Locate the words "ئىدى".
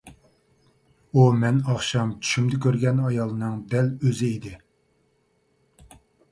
4.33-4.57